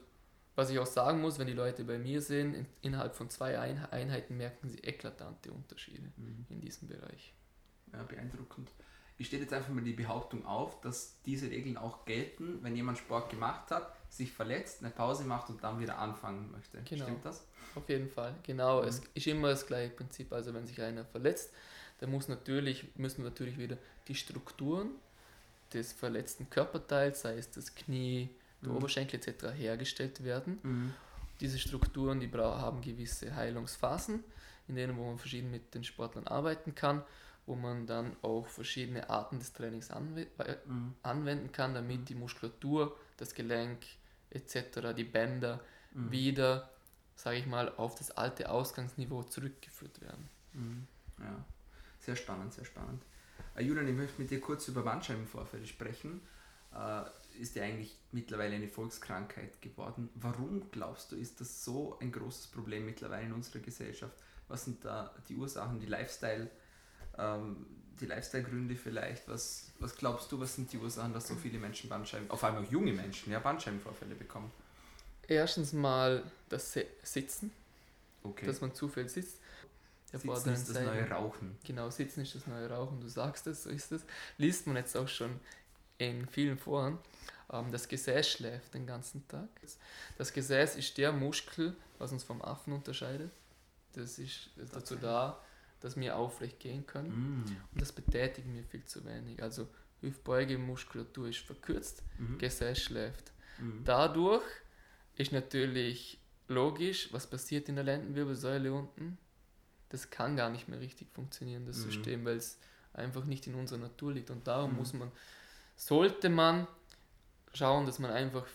[0.56, 3.58] was ich auch sagen muss, wenn die Leute bei mir sind, in, innerhalb von zwei
[3.58, 6.46] Einheiten merken sie eklatante Unterschiede mhm.
[6.48, 7.34] in diesem Bereich.
[7.92, 8.72] Ja, beeindruckend.
[9.18, 12.98] Ich stelle jetzt einfach mal die Behauptung auf, dass diese Regeln auch gelten, wenn jemand
[12.98, 16.82] Sport gemacht hat, sich verletzt, eine Pause macht und dann wieder anfangen möchte.
[16.82, 17.04] Genau.
[17.04, 17.46] Stimmt das?
[17.74, 18.82] Auf jeden Fall, genau.
[18.82, 18.88] Mhm.
[18.88, 20.32] Es ist immer das gleiche Prinzip.
[20.32, 21.52] Also wenn sich einer verletzt,
[21.98, 23.76] dann muss natürlich, müssen natürlich wieder
[24.08, 24.90] die Strukturen
[25.72, 28.30] des verletzten Körperteils, sei es das Knie,
[28.62, 28.76] der mhm.
[28.76, 29.46] Oberschenkel etc.
[29.54, 30.58] hergestellt werden.
[30.62, 30.94] Mhm.
[31.40, 34.24] Diese Strukturen, die haben gewisse Heilungsphasen,
[34.68, 37.02] in denen wo man verschieden mit den Sportlern arbeiten kann,
[37.44, 40.94] wo man dann auch verschiedene Arten des Trainings anw äh, mhm.
[41.02, 42.04] anwenden kann, damit mhm.
[42.06, 43.80] die Muskulatur, das Gelenk
[44.30, 45.60] etc., die Bänder
[45.92, 46.10] mhm.
[46.10, 46.70] wieder,
[47.14, 50.28] sage ich mal, auf das alte Ausgangsniveau zurückgeführt werden.
[50.54, 50.86] Mhm.
[51.20, 51.44] Ja,
[52.00, 53.02] sehr spannend, sehr spannend.
[53.56, 56.20] Uh, Julian, ich möchte mit dir kurz über Bandscheibenvorfälle sprechen.
[57.36, 60.08] Ist ja eigentlich mittlerweile eine Volkskrankheit geworden.
[60.14, 64.14] Warum glaubst du, ist das so ein großes Problem mittlerweile in unserer Gesellschaft?
[64.48, 66.48] Was sind da die Ursachen, die Lifestyle,
[67.18, 67.66] ähm,
[68.00, 69.28] die Lifestyle-Gründe vielleicht?
[69.28, 72.64] Was, was glaubst du, was sind die Ursachen, dass so viele Menschen Bandscheiben, auf einmal
[72.64, 74.50] auch junge Menschen, ja, Bandscheibenvorfälle bekommen?
[75.28, 77.50] Erstens mal das Sitzen,
[78.22, 78.46] okay.
[78.46, 79.38] dass man zu viel sitzt.
[80.12, 81.58] Der Sitzen ist das neue Rauchen.
[81.64, 84.02] Genau, Sitzen ist das neue Rauchen, du sagst es, so ist es.
[84.38, 85.40] Liest man jetzt auch schon
[85.98, 86.98] in vielen Foren.
[87.52, 89.48] Ähm, das Gesäß schläft den ganzen Tag.
[90.18, 93.30] Das Gesäß ist der Muskel, was uns vom Affen unterscheidet.
[93.92, 95.40] Das ist dazu da,
[95.80, 97.10] dass wir aufrecht gehen können.
[97.10, 97.44] Mm.
[97.72, 99.42] Und das betätigen wir viel zu wenig.
[99.42, 99.68] Also
[100.00, 102.38] Hüftbeugemuskulatur ist verkürzt, mm.
[102.38, 103.32] Gesäß schläft.
[103.58, 103.84] Mm.
[103.84, 104.44] Dadurch
[105.16, 109.18] ist natürlich logisch, was passiert in der Lendenwirbelsäule unten.
[109.88, 111.90] Das kann gar nicht mehr richtig funktionieren, das mhm.
[111.90, 112.58] System, weil es
[112.92, 114.30] einfach nicht in unserer Natur liegt.
[114.30, 114.76] Und darum mhm.
[114.78, 115.10] muss man,
[115.76, 116.66] sollte man
[117.56, 118.46] schauen, dass man einfach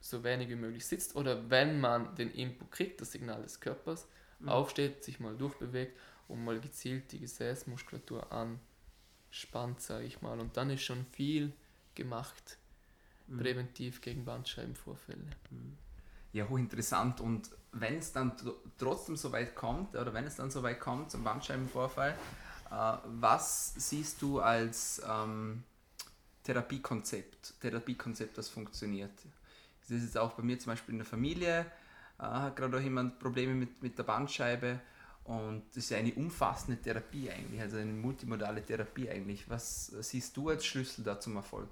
[0.00, 4.06] so wenig wie möglich sitzt oder wenn man den Input kriegt, das Signal des Körpers,
[4.38, 4.48] mhm.
[4.48, 10.38] aufsteht, sich mal durchbewegt und mal gezielt die Gesäßmuskulatur anspannt, sage ich mal.
[10.38, 11.52] Und dann ist schon viel
[11.94, 12.58] gemacht,
[13.26, 13.38] mhm.
[13.38, 15.24] präventiv gegen Bandscheibenvorfälle.
[15.50, 15.78] Mhm.
[16.32, 17.20] Ja, hochinteressant.
[17.20, 18.32] Und wenn es dann
[18.76, 22.16] trotzdem so weit kommt, oder wenn es dann so weit kommt zum Bandscheibenvorfall,
[22.70, 25.62] äh, was siehst du als ähm,
[26.44, 29.12] Therapiekonzept, Therapiekonzept, das funktioniert.
[29.80, 31.66] Das ist jetzt auch bei mir zum Beispiel in der Familie,
[32.18, 34.80] äh, hat gerade auch jemand Probleme mit, mit der Bandscheibe
[35.24, 39.48] und das ist ja eine umfassende Therapie eigentlich, also eine multimodale Therapie eigentlich.
[39.48, 41.68] Was siehst du als Schlüssel da zum Erfolg?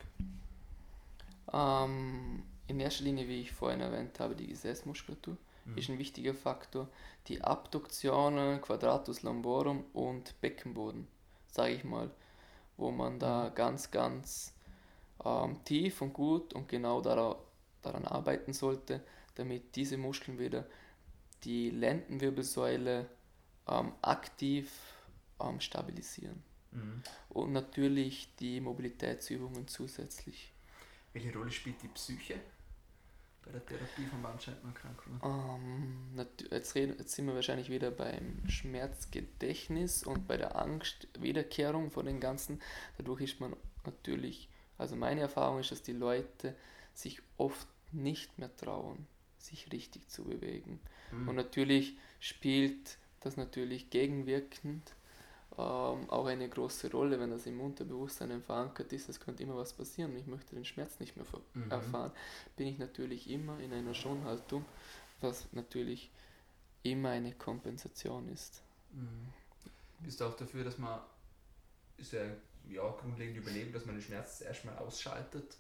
[1.53, 5.77] Ähm, in erster Linie, wie ich vorhin erwähnt habe, die Gesäßmuskulatur mhm.
[5.77, 6.89] ist ein wichtiger Faktor.
[7.29, 11.07] Die Abduktionen, Quadratus lumborum und Beckenboden,
[11.47, 12.11] sage ich mal,
[12.79, 13.55] wo man da mhm.
[13.55, 14.55] ganz, ganz
[15.25, 17.37] ähm, tief und gut und genau daran,
[17.83, 19.03] daran arbeiten sollte,
[19.35, 20.67] damit diese Muskeln wieder
[21.45, 23.09] die Lendenwirbelsäule
[23.69, 24.73] ähm, aktiv
[25.41, 26.43] ähm, stabilisieren.
[26.71, 27.03] Mhm.
[27.29, 30.53] Und natürlich die Mobilitätsübungen zusätzlich.
[31.13, 32.41] Welche Rolle spielt die Psyche
[33.45, 35.21] bei der Therapie von Bandscheibenerkrankungen?
[35.23, 42.07] Ähm, jetzt, reden, jetzt sind wir wahrscheinlich wieder beim Schmerzgedächtnis und bei der Angstwiederkehrung von
[42.07, 42.63] den ganzen.
[42.97, 43.55] Dadurch ist man
[43.85, 44.49] natürlich
[44.83, 46.55] also meine Erfahrung ist, dass die Leute
[46.95, 49.07] sich oft nicht mehr trauen,
[49.39, 50.81] sich richtig zu bewegen.
[51.11, 51.29] Mhm.
[51.29, 54.95] Und natürlich spielt das natürlich gegenwirkend
[55.59, 59.75] ähm, auch eine große Rolle, wenn das im Unterbewusstsein verankert ist, es könnte immer was
[59.75, 61.71] passieren und ich möchte den Schmerz nicht mehr mhm.
[61.71, 62.11] erfahren,
[62.57, 64.65] bin ich natürlich immer in einer Schonhaltung,
[65.21, 66.11] was natürlich
[66.83, 68.63] immer eine Kompensation ist.
[68.93, 69.29] Mhm.
[70.01, 71.01] Bist du auch dafür, dass man,
[71.99, 72.23] ist ja
[72.69, 75.57] ja, grundlegend überleben, dass man den Schmerz erstmal ausschaltet,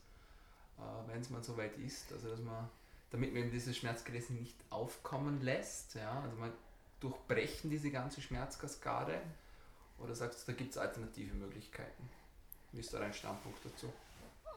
[0.78, 2.12] äh, wenn es mal so weit ist.
[2.12, 2.68] Also dass man,
[3.10, 6.52] damit man eben dieses Schmerzgrenze nicht aufkommen lässt, ja, also man
[7.00, 9.20] durchbrechen diese ganze Schmerzkaskade
[9.98, 12.08] oder sagst du, da gibt es alternative Möglichkeiten?
[12.72, 13.92] Wie ist da dein Standpunkt dazu?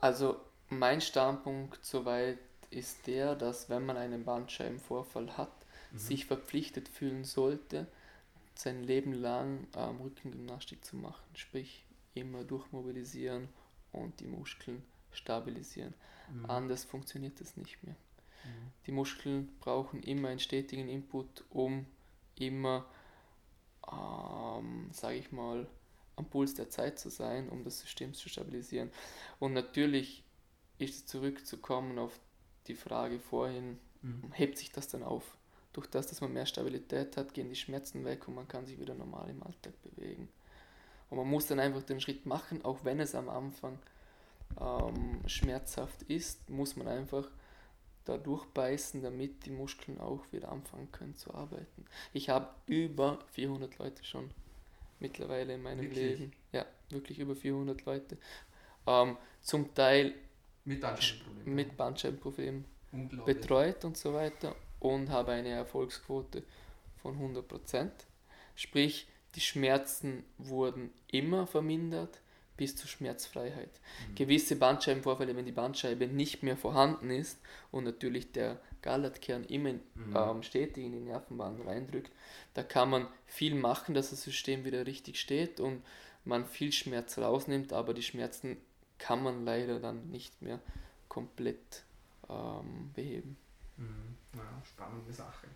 [0.01, 5.51] Also mein Standpunkt soweit ist der, dass wenn man einen Bandscheibenvorfall hat,
[5.91, 5.97] mhm.
[5.97, 7.87] sich verpflichtet fühlen sollte,
[8.55, 11.23] sein Leben lang ähm, Rückengymnastik zu machen.
[11.35, 11.84] Sprich,
[12.15, 13.47] immer durchmobilisieren
[13.91, 15.93] und die Muskeln stabilisieren.
[16.31, 16.49] Mhm.
[16.49, 17.95] Anders funktioniert das nicht mehr.
[18.43, 18.71] Mhm.
[18.87, 21.85] Die Muskeln brauchen immer einen stetigen Input, um
[22.35, 22.85] immer,
[23.91, 25.67] ähm, sage ich mal,
[26.15, 28.89] am Puls der Zeit zu sein, um das System zu stabilisieren.
[29.39, 30.23] Und natürlich
[30.77, 32.19] ist es zurückzukommen auf
[32.67, 34.31] die Frage vorhin, mhm.
[34.31, 35.37] hebt sich das dann auf?
[35.73, 38.79] Durch das, dass man mehr Stabilität hat, gehen die Schmerzen weg und man kann sich
[38.79, 40.29] wieder normal im Alltag bewegen.
[41.09, 43.79] Und man muss dann einfach den Schritt machen, auch wenn es am Anfang
[44.59, 47.29] ähm, schmerzhaft ist, muss man einfach
[48.05, 51.85] da durchbeißen, damit die Muskeln auch wieder anfangen können zu arbeiten.
[52.13, 54.29] Ich habe über 400 Leute schon
[54.99, 56.19] mittlerweile in meinem wirklich?
[56.19, 56.31] Leben.
[56.51, 58.17] Ja, wirklich über 400 Leute.
[58.87, 60.13] Ähm, zum Teil
[60.65, 62.65] mit Bandscheibenproblemen, mit Bandscheibenproblemen
[63.25, 66.43] betreut und so weiter und habe eine Erfolgsquote
[67.01, 67.89] von 100%.
[68.55, 72.19] Sprich, die Schmerzen wurden immer vermindert
[72.57, 73.69] bis zur Schmerzfreiheit.
[74.09, 74.15] Mhm.
[74.15, 77.39] Gewisse Bandscheibenvorfälle, wenn die Bandscheibe nicht mehr vorhanden ist
[77.71, 80.15] und natürlich der Gallertkern immer mhm.
[80.15, 82.11] ähm, stetig in die Nervenbahn reindrückt,
[82.53, 85.83] da kann man viel machen, dass das System wieder richtig steht und
[86.23, 88.57] man viel Schmerz rausnimmt, aber die Schmerzen
[88.97, 90.59] kann man leider dann nicht mehr
[91.09, 91.83] komplett
[92.29, 93.37] ähm, beheben.
[93.77, 94.15] Mhm.
[94.35, 95.47] Ja, spannende Sache.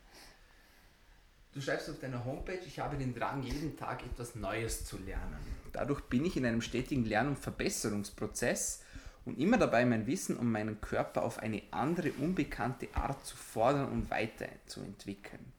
[1.53, 5.39] Du schreibst auf deiner Homepage, ich habe den Drang, jeden Tag etwas Neues zu lernen.
[5.73, 8.83] Dadurch bin ich in einem stetigen Lern- und Verbesserungsprozess
[9.25, 13.89] und immer dabei, mein Wissen um meinen Körper auf eine andere, unbekannte Art zu fordern
[13.89, 15.53] und weiterzuentwickeln.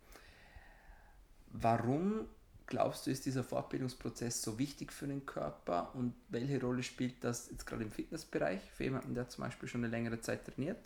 [1.53, 2.26] Warum
[2.66, 7.50] glaubst du, ist dieser Fortbildungsprozess so wichtig für den Körper und welche Rolle spielt das
[7.50, 10.79] jetzt gerade im Fitnessbereich für jemanden, der zum Beispiel schon eine längere Zeit trainiert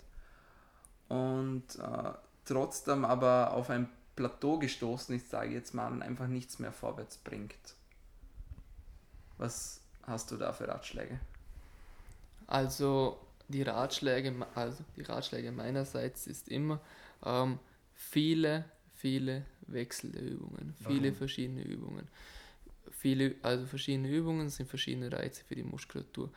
[1.09, 2.13] und äh,
[2.47, 6.73] trotzdem aber auf ein Plateau gestoßen ist, sage ich jetzt mal, und einfach nichts mehr
[6.73, 7.75] vorwärts bringt.
[9.39, 11.21] Was hast du da für Ratschläge?
[12.47, 16.81] Also die Ratschläge, also die Ratschläge meinerseits ist immer
[17.25, 17.59] ähm,
[17.95, 21.17] viele, viele wechselnde Übungen, viele Warum?
[21.17, 22.09] verschiedene Übungen.
[22.91, 26.31] Viele, also verschiedene Übungen sind verschiedene Reize für die Muskulatur.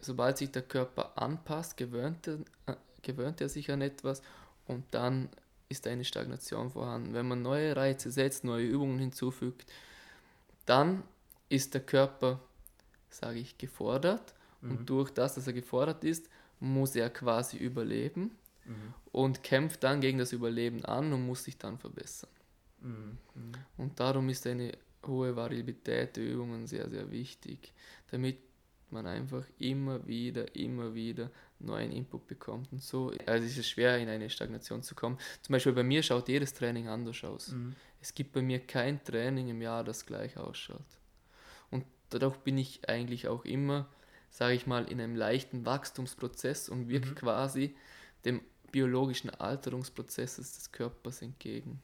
[0.00, 4.22] Sobald sich der Körper anpasst, gewöhnt er, äh, gewöhnt er sich an etwas
[4.66, 5.28] und dann
[5.70, 7.14] ist eine Stagnation vorhanden.
[7.14, 9.70] Wenn man neue Reize setzt, neue Übungen hinzufügt,
[10.66, 11.02] dann
[11.48, 12.40] ist der Körper,
[13.08, 14.70] sage ich, gefordert mhm.
[14.70, 16.28] und durch das, dass er gefordert ist,
[16.58, 18.94] muss er quasi überleben mhm.
[19.12, 22.30] und kämpft dann gegen das Überleben an und muss sich dann verbessern.
[22.80, 23.18] Mhm.
[23.78, 24.72] Und darum ist eine
[25.06, 27.72] hohe Variabilität der Übungen sehr, sehr wichtig,
[28.10, 28.38] damit
[28.90, 31.30] man einfach immer wieder, immer wieder
[31.60, 32.72] neuen Input bekommt.
[32.72, 35.18] Und so also ist es schwer, in eine Stagnation zu kommen.
[35.42, 37.52] Zum Beispiel bei mir schaut jedes Training anders aus.
[37.52, 37.74] Mhm.
[38.00, 40.80] Es gibt bei mir kein Training im Jahr, das gleich ausschaut.
[41.70, 43.88] Und dadurch bin ich eigentlich auch immer,
[44.30, 47.14] sage ich mal, in einem leichten Wachstumsprozess und wirke mhm.
[47.14, 47.76] quasi
[48.24, 48.40] dem
[48.72, 51.82] biologischen Alterungsprozess des Körpers entgegen.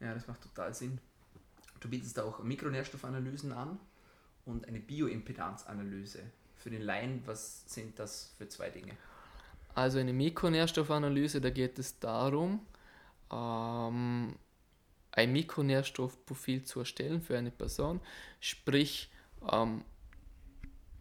[0.00, 0.98] Ja, das macht total Sinn.
[1.80, 3.78] Du bietest auch Mikronährstoffanalysen an
[4.44, 6.20] und eine Bioimpedanzanalyse.
[6.62, 8.96] Für den Laien, was sind das für zwei Dinge?
[9.74, 12.60] Also eine Mikronährstoffanalyse, da geht es darum,
[13.32, 14.36] ähm,
[15.10, 18.00] ein Mikronährstoffprofil zu erstellen für eine Person.
[18.38, 19.10] Sprich,
[19.50, 19.82] ähm,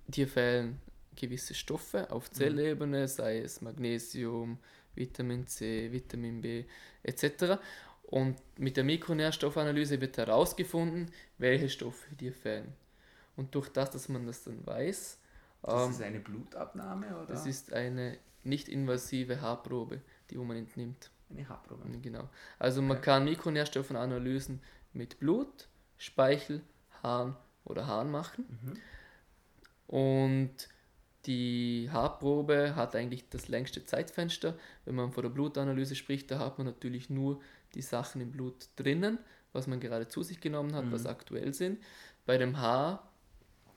[0.08, 0.82] dir fehlen
[1.16, 2.36] gewisse Stoffe auf mhm.
[2.36, 4.58] Zellebene, sei es Magnesium,
[4.96, 6.66] Vitamin C, Vitamin B
[7.04, 7.60] etc.
[8.04, 12.74] Und mit der Mikronährstoffanalyse wird herausgefunden, welche Stoffe dir fehlen.
[13.36, 15.20] Und durch das, dass man das dann weiß.
[15.64, 17.26] Das ähm, ist eine Blutabnahme, oder?
[17.28, 21.12] Das ist eine nicht invasive Haarprobe, die man entnimmt.
[21.30, 21.84] Eine Haarprobe.
[22.02, 22.30] Genau.
[22.60, 23.06] Also man okay.
[23.06, 24.62] kann Mikronährstoffanalysen
[24.94, 26.62] mit Blut, Speichel,
[27.04, 28.46] Haaren oder Haaren machen.
[28.50, 28.78] Mhm.
[29.88, 30.70] Und
[31.26, 34.58] die Haarprobe hat eigentlich das längste Zeitfenster.
[34.86, 37.42] Wenn man von der Blutanalyse spricht, da hat man natürlich nur
[37.76, 39.20] die Sachen im Blut drinnen,
[39.54, 40.92] was man gerade zu sich genommen hat, mhm.
[40.92, 41.80] was aktuell sind.
[42.26, 43.11] Bei dem Haar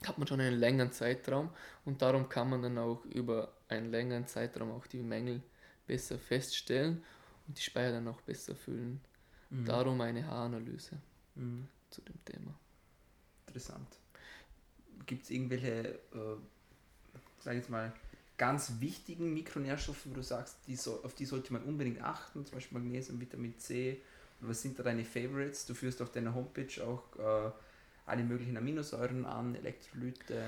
[0.08, 1.50] hat man schon einen längeren Zeitraum
[1.84, 5.42] und darum kann man dann auch über einen längeren Zeitraum auch die Mängel
[5.86, 7.02] besser feststellen
[7.46, 9.00] und die Speicher dann auch besser füllen.
[9.50, 9.64] Mhm.
[9.64, 10.98] Darum eine Haaranalyse
[11.34, 11.68] mhm.
[11.90, 12.54] zu dem Thema.
[13.46, 13.88] Interessant.
[15.06, 16.36] Gibt es irgendwelche, äh,
[17.40, 17.92] sag ich jetzt mal,
[18.36, 22.56] ganz wichtigen Mikronährstoffe, wo du sagst, die so, auf die sollte man unbedingt achten, zum
[22.56, 24.00] Beispiel Magnesium, Vitamin C?
[24.40, 25.66] Was sind da deine Favorites?
[25.66, 27.52] Du führst auf deiner Homepage auch äh,
[28.06, 30.42] alle möglichen Aminosäuren an, Elektrolyte?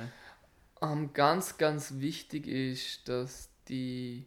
[0.83, 4.27] Ähm, ganz, ganz wichtig ist, dass die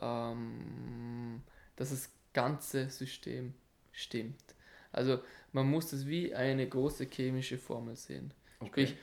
[0.00, 1.42] ähm,
[1.76, 3.54] dass das ganze System
[3.92, 4.42] stimmt.
[4.92, 5.20] Also
[5.52, 8.32] man muss das wie eine große chemische Formel sehen.
[8.60, 8.86] Okay.
[8.86, 8.96] Sprich,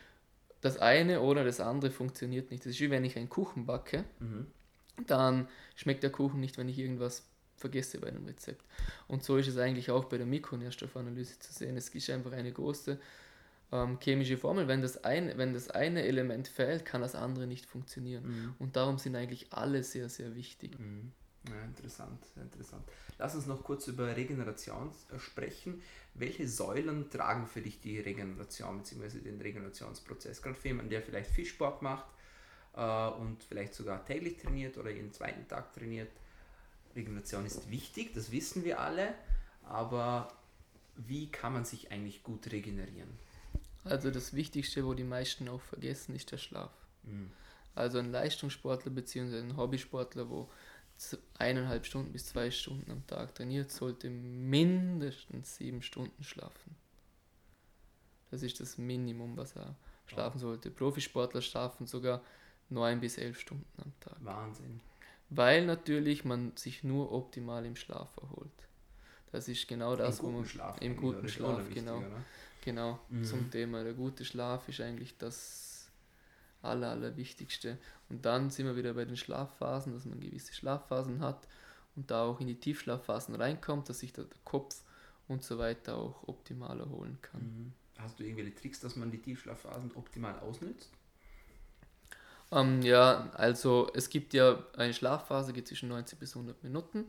[0.62, 2.66] das eine oder das andere funktioniert nicht.
[2.66, 4.48] Das ist wie wenn ich einen Kuchen backe, Mhm.
[5.06, 8.64] dann schmeckt der Kuchen nicht, wenn ich irgendwas vergesse bei einem Rezept.
[9.08, 11.78] Und so ist es eigentlich auch bei der Mikronährstoffanalyse zu sehen.
[11.78, 13.00] Es ist einfach eine große
[13.84, 14.68] ähm, chemische Formel.
[14.68, 18.24] Wenn das, ein, wenn das eine Element fehlt, kann das andere nicht funktionieren.
[18.28, 18.56] Mhm.
[18.60, 20.78] Und darum sind eigentlich alle sehr, sehr wichtig.
[20.80, 21.12] Mhm.
[21.50, 22.84] Ja, interessant, interessant.
[23.20, 25.82] Lass uns noch kurz über Regeneration äh, sprechen.
[26.16, 29.20] Welche Säulen tragen für dich die Regeneration bzw.
[29.20, 30.42] den Regenerationsprozess?
[30.42, 32.06] Gerade für jemanden, der vielleicht viel Sport macht
[32.76, 36.12] äh, und vielleicht sogar täglich trainiert oder jeden zweiten Tag trainiert.
[36.96, 39.14] Regeneration ist wichtig, das wissen wir alle,
[39.64, 40.32] aber
[40.96, 43.10] wie kann man sich eigentlich gut regenerieren?
[43.86, 46.72] Also das Wichtigste, wo die meisten auch vergessen, ist der Schlaf.
[47.04, 47.32] Mhm.
[47.76, 49.40] Also ein Leistungssportler bzw.
[49.40, 50.50] ein Hobbysportler, wo
[51.38, 56.76] eineinhalb Stunden bis zwei Stunden am Tag trainiert, sollte mindestens sieben Stunden schlafen.
[58.32, 59.76] Das ist das Minimum, was er
[60.08, 60.72] schlafen sollte.
[60.72, 62.22] Profisportler schlafen sogar
[62.70, 64.18] neun bis elf Stunden am Tag.
[64.22, 64.80] Wahnsinn.
[65.30, 68.52] Weil natürlich man sich nur optimal im Schlaf erholt.
[69.32, 70.78] Das ist genau das, Im wo man Schlaf.
[70.82, 71.98] im guten Schlaf, genau.
[71.98, 72.24] oder?
[72.66, 73.24] Genau, Mhm.
[73.24, 73.84] zum Thema.
[73.84, 75.88] Der gute Schlaf ist eigentlich das
[76.64, 77.78] Aller, Allerwichtigste.
[78.10, 81.48] Und dann sind wir wieder bei den Schlafphasen, dass man gewisse Schlafphasen hat
[81.96, 84.82] und da auch in die Tiefschlafphasen reinkommt, dass sich da der Kopf
[85.28, 87.42] und so weiter auch optimal erholen kann.
[87.42, 87.74] Mhm.
[88.00, 90.90] Hast du irgendwelche Tricks, dass man die Tiefschlafphasen optimal ausnützt?
[92.52, 97.06] Ähm, ja, also es gibt ja eine Schlafphase, geht zwischen 90 bis 100 Minuten.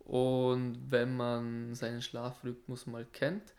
[0.00, 3.54] Und wenn man seinen Schlafrhythmus mal kennt,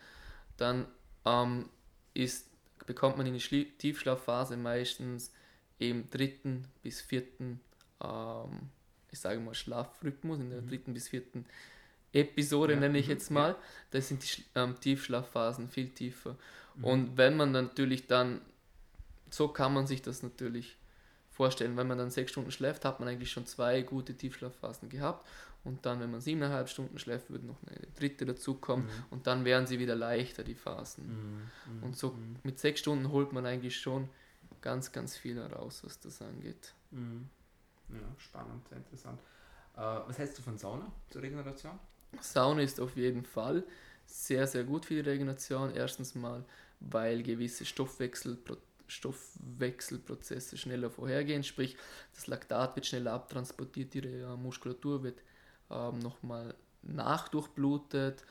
[0.57, 0.86] dann
[1.25, 1.69] ähm,
[2.13, 2.47] ist,
[2.86, 5.31] bekommt man in die Schlie Tiefschlafphase meistens
[5.79, 7.60] im dritten bis vierten,
[8.03, 8.69] ähm,
[9.12, 10.67] ich sage mal Schlafrhythmus, in der Mhm.
[10.67, 11.45] dritten bis vierten
[12.13, 13.55] Episode Ja, nenne ich mhm, jetzt mal.
[13.91, 16.38] Da sind die ähm, Tiefschlafphasen viel tiefer.
[16.75, 16.86] Mhm.
[16.86, 18.41] Und wenn man natürlich dann,
[19.29, 20.77] so kann man sich das natürlich
[21.31, 25.27] vorstellen, wenn man dann sechs Stunden schläft, hat man eigentlich schon zwei gute Tiefschlafphasen gehabt.
[25.63, 28.86] Und dann, wenn man siebeneinhalb Stunden schläft, würde noch eine dritte dazukommen.
[28.86, 29.04] Mhm.
[29.12, 31.08] Und dann wären sie wieder leichter, die Phasen.
[31.08, 31.78] Mhm.
[31.78, 31.84] Mhm.
[31.84, 32.38] Und so Mhm.
[32.43, 34.10] mit sechs Stunden holt man eigentlich schon
[34.62, 36.74] ganz, ganz viel heraus, was das angeht.
[36.91, 37.30] Mhm.
[37.89, 39.19] Ja, spannend, sehr interessant.
[39.76, 41.78] Äh, was hältst du von Sauna zur Regeneration?
[42.19, 43.63] Sauna ist auf jeden Fall
[44.06, 45.74] sehr, sehr gut für die Regeneration.
[45.74, 46.43] Erstens mal,
[46.80, 51.78] weil gewisse Stoffwechselpro Stoffwechselprozesse schneller vorhergehen, sprich
[52.13, 55.21] das Laktat wird schneller abtransportiert, die äh, Muskulatur wird
[55.71, 56.53] ähm, nochmal
[56.84, 58.23] nachdurchblutet.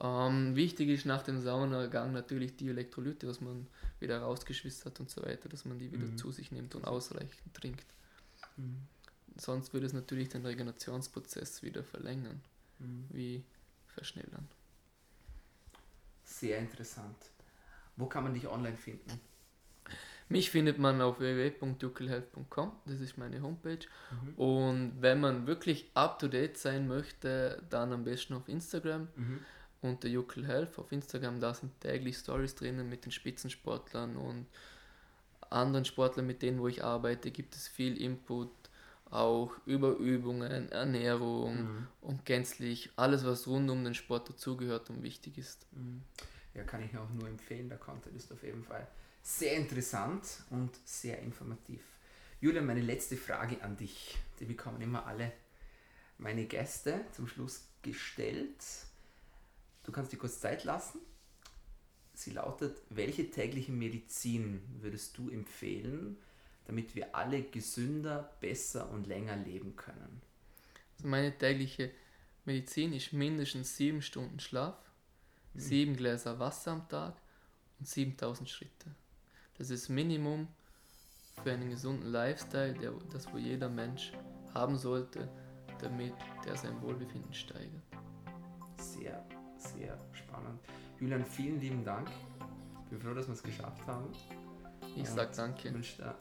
[0.00, 3.66] Ähm, wichtig ist nach dem Saunagang natürlich die Elektrolyte, dass man
[4.00, 6.16] wieder rausgeschwitzt hat und so weiter, dass man die wieder Mhm.
[6.16, 7.86] zu sich nimmt und ausreichend trinkt.
[8.56, 8.86] Mhm.
[9.36, 12.40] Sonst würde es natürlich den Regenerationsprozess wieder verlängern,
[12.78, 13.06] Mhm.
[13.10, 13.44] wie
[13.88, 14.46] verschnellern.
[16.24, 17.16] Sehr interessant.
[17.96, 19.20] Wo kann man dich online finden?
[20.28, 23.78] Mich findet man auf www.juckelhealth.com, das ist meine Homepage.
[24.10, 24.34] Mhm.
[24.34, 29.40] Und wenn man wirklich up to date sein möchte, dann am besten auf Instagram Mhm.
[29.80, 30.78] unter Juckel Health.
[30.78, 34.46] Auf Instagram, da sind täglich Stories drinnen mit den Spitzensportlern und
[35.50, 38.50] anderen Sportlern, mit denen wo ich arbeite, gibt es viel Input,
[39.10, 41.86] auch über Übungen, Ernährung Mhm.
[42.02, 45.66] und gänzlich alles, was rund um den Sport dazugehört und wichtig ist.
[45.72, 46.02] Mhm.
[46.54, 47.70] Ja, kann ich auch nur empfehlen.
[47.70, 48.86] Der Content ist auf jeden Fall
[49.28, 51.82] sehr interessant und sehr informativ.
[52.40, 54.16] Julian, meine letzte Frage an dich.
[54.40, 55.32] Die bekommen immer alle
[56.16, 58.64] meine Gäste zum Schluss gestellt.
[59.84, 61.00] Du kannst dir kurz Zeit lassen.
[62.14, 66.16] Sie lautet, welche tägliche Medizin würdest du empfehlen,
[66.64, 70.22] damit wir alle gesünder, besser und länger leben können?
[70.96, 71.92] Also meine tägliche
[72.46, 74.78] Medizin ist mindestens sieben Stunden Schlaf,
[75.54, 77.14] sieben Gläser Wasser am Tag
[77.78, 78.94] und 7000 Schritte.
[79.58, 80.46] Das ist Minimum
[81.42, 84.12] für einen gesunden Lifestyle, der, das wo jeder Mensch
[84.54, 85.28] haben sollte,
[85.80, 87.82] damit der sein Wohlbefinden steigert.
[88.78, 89.24] Sehr,
[89.56, 90.60] sehr spannend.
[91.00, 92.08] Julian, vielen lieben Dank.
[92.84, 94.06] Ich bin froh, dass wir es geschafft haben.
[94.94, 95.74] Ich Und sag Ich danke.
[95.74, 96.14] wünsche dir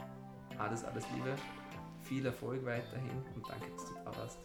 [0.58, 1.36] alles, alles Liebe,
[2.04, 4.40] viel Erfolg weiterhin und danke, dass du da warst.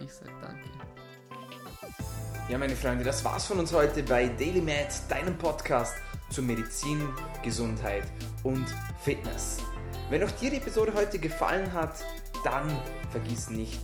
[0.00, 0.70] Ich sag danke.
[2.48, 5.94] Ja, meine Freunde, das war's von uns heute bei Daily Med, deinem Podcast
[6.34, 7.00] zu Medizin,
[7.44, 8.02] Gesundheit
[8.42, 8.66] und
[9.00, 9.58] Fitness.
[10.10, 12.04] Wenn auch dir die Episode heute gefallen hat,
[12.42, 12.76] dann
[13.10, 13.80] vergiss nicht,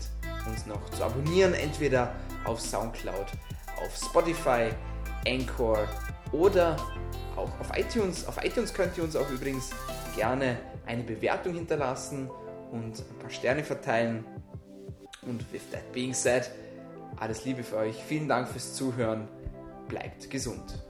[0.48, 2.12] uns noch zu abonnieren, entweder
[2.44, 3.26] auf Soundcloud,
[3.80, 4.70] auf Spotify,
[5.28, 5.86] Anchor
[6.32, 6.76] oder
[7.36, 8.26] auch auf iTunes.
[8.26, 9.70] Auf iTunes könnt ihr uns auch übrigens
[10.16, 12.28] gerne eine Bewertung hinterlassen
[12.72, 14.24] und ein paar Sterne verteilen.
[15.22, 16.50] Und with that being said,
[17.16, 17.96] alles Liebe für euch.
[18.08, 19.28] Vielen Dank fürs Zuhören.
[19.86, 20.82] Bleibt gesund.